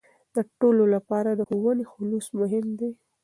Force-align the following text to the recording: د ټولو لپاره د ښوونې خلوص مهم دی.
د 0.35 0.37
ټولو 0.59 0.83
لپاره 0.95 1.29
د 1.33 1.41
ښوونې 1.49 1.85
خلوص 1.91 2.27
مهم 2.39 2.65
دی. 2.79 2.91